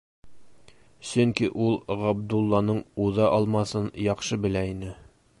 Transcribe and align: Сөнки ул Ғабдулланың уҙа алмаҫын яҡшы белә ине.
Сөнки 1.09 1.49
ул 1.65 1.77
Ғабдулланың 2.03 2.81
уҙа 3.03 3.27
алмаҫын 3.35 3.91
яҡшы 4.07 4.41
белә 4.47 4.65
ине. 4.71 4.91